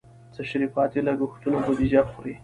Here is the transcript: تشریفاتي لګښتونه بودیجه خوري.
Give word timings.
تشریفاتي 0.37 0.99
لګښتونه 1.07 1.57
بودیجه 1.65 2.01
خوري. 2.11 2.33